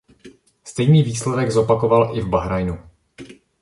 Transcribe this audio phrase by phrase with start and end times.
[0.63, 2.77] Stejný výsledek zopakoval i v Bahrajnu.